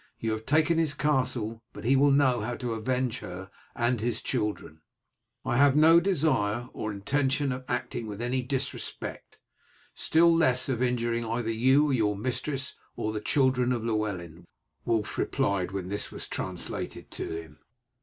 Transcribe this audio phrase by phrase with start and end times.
[0.17, 4.23] You have taken his castle, but he will know how to avenge her and his
[4.23, 4.81] children."
[5.45, 9.37] "I have no desire or intention of acting with any disrespect,
[9.93, 14.45] still less of injuring either your mistress or the children of Llewellyn,"
[14.85, 17.59] Wulf replied, when this was translated to him.